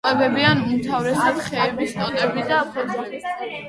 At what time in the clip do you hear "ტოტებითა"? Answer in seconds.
2.01-2.59